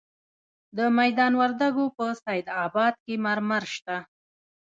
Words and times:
د 0.77 0.79
میدان 0.97 1.33
وردګو 1.41 1.85
په 1.97 2.05
سید 2.23 2.47
اباد 2.65 2.93
کې 3.03 3.15
مرمر 3.25 3.63
شته. 3.73 3.97